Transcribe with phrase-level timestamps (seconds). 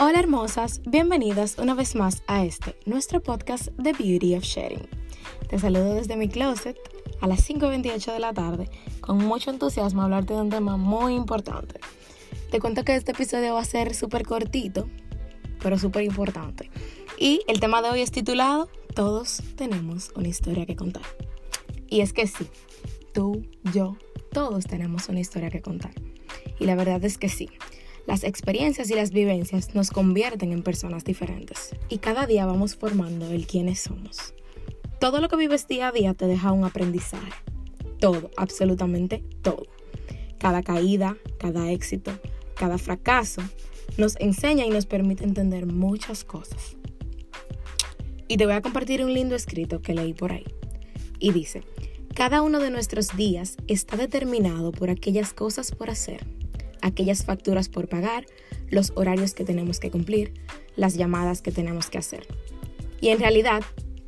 [0.00, 4.88] Hola hermosas, bienvenidas una vez más a este, nuestro podcast The Beauty of Sharing.
[5.50, 6.78] Te saludo desde mi closet
[7.20, 8.70] a las 5.28 de la tarde
[9.00, 11.80] con mucho entusiasmo a hablarte de un tema muy importante.
[12.52, 14.88] Te cuento que este episodio va a ser súper cortito,
[15.60, 16.70] pero súper importante.
[17.18, 21.02] Y el tema de hoy es titulado Todos tenemos una historia que contar.
[21.88, 22.46] Y es que sí,
[23.12, 23.96] tú, yo,
[24.30, 25.90] todos tenemos una historia que contar.
[26.60, 27.48] Y la verdad es que sí.
[28.08, 33.30] Las experiencias y las vivencias nos convierten en personas diferentes y cada día vamos formando
[33.30, 34.32] el quiénes somos.
[34.98, 37.30] Todo lo que vives día a día te deja un aprendizaje.
[38.00, 39.64] Todo, absolutamente todo.
[40.38, 42.18] Cada caída, cada éxito,
[42.54, 43.42] cada fracaso
[43.98, 46.78] nos enseña y nos permite entender muchas cosas.
[48.26, 50.46] Y te voy a compartir un lindo escrito que leí por ahí.
[51.18, 51.62] Y dice,
[52.14, 56.37] cada uno de nuestros días está determinado por aquellas cosas por hacer
[56.82, 58.26] aquellas facturas por pagar,
[58.70, 60.32] los horarios que tenemos que cumplir,
[60.76, 62.26] las llamadas que tenemos que hacer.
[63.00, 63.62] Y en realidad,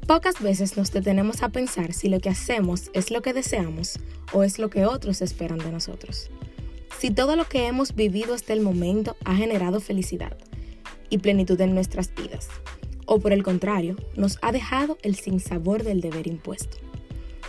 [0.06, 3.98] pocas veces nos detenemos a pensar si lo que hacemos es lo que deseamos
[4.33, 6.30] o es lo que otros esperan de nosotros.
[6.98, 10.36] Si todo lo que hemos vivido hasta el momento ha generado felicidad
[11.08, 12.48] y plenitud en nuestras vidas,
[13.06, 16.77] o por el contrario, nos ha dejado el sinsabor del deber impuesto.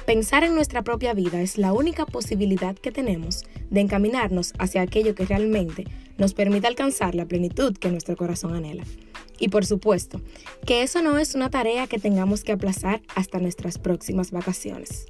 [0.06, 5.14] Pensar en nuestra propia vida es la única posibilidad que tenemos de encaminarnos hacia aquello
[5.14, 5.86] que realmente
[6.18, 8.84] nos permite alcanzar la plenitud que nuestro corazón anhela.
[9.40, 10.20] Y por supuesto,
[10.66, 15.06] que eso no es una tarea que tengamos que aplazar hasta nuestras próximas vacaciones,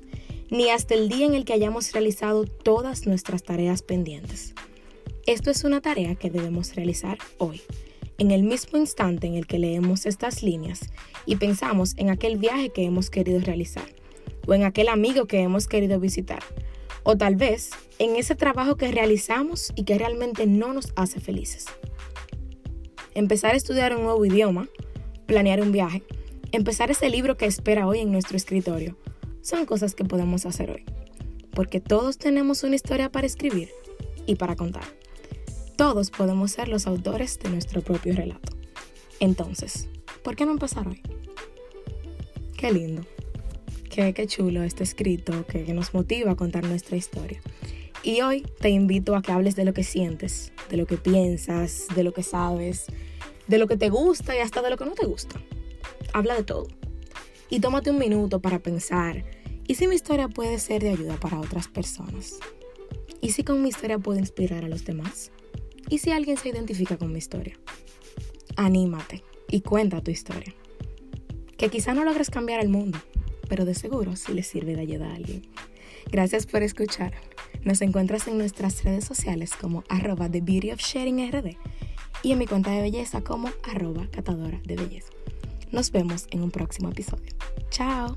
[0.50, 4.54] ni hasta el día en el que hayamos realizado todas nuestras tareas pendientes.
[5.26, 7.62] Esto es una tarea que debemos realizar hoy,
[8.18, 10.82] en el mismo instante en el que leemos estas líneas
[11.26, 14.01] y pensamos en aquel viaje que hemos querido realizar
[14.48, 16.44] o en aquel amigo que hemos querido visitar.
[17.04, 21.66] O tal vez en ese trabajo que realizamos y que realmente no nos hace felices.
[23.14, 24.70] Empezar a estudiar un nuevo idioma,
[25.26, 26.04] planear un viaje,
[26.52, 28.98] empezar ese libro que espera hoy en nuestro escritorio,
[29.42, 30.86] son cosas que podemos hacer hoy.
[31.54, 33.70] Porque todos tenemos una historia para escribir
[34.26, 34.84] y para contar.
[35.76, 38.54] Todos podemos ser los autores de nuestro propio relato.
[39.20, 39.90] Entonces,
[40.24, 41.02] ¿por qué no empezar hoy?
[42.58, 43.04] Qué lindo.
[43.92, 47.42] Qué, chulo este escrito que nos motiva a contar nuestra historia.
[48.04, 51.88] Y hoy te invito a que hables de lo que sientes, de lo que piensas,
[51.94, 52.86] de lo que sabes,
[53.48, 55.42] de lo que te gusta y hasta de lo que no te gusta.
[56.14, 56.68] Habla de todo.
[57.50, 59.26] Y tómate un minuto para pensar,
[59.68, 62.40] ¿y si mi historia puede ser de ayuda para otras personas?
[63.20, 65.32] ¿Y si con mi historia puedo inspirar a los demás?
[65.90, 67.60] ¿Y si alguien se identifica con mi historia?
[68.56, 70.56] Anímate y cuenta tu historia.
[71.58, 72.98] Que quizá no logres cambiar el mundo,
[73.52, 75.42] pero de seguro sí les sirve de ayuda a alguien.
[76.10, 77.12] Gracias por escuchar.
[77.66, 80.42] Nos encuentras en nuestras redes sociales como arroba The
[82.24, 85.10] y en mi cuenta de belleza como arroba catadora de belleza.
[85.70, 87.36] Nos vemos en un próximo episodio.
[87.72, 88.16] Chao.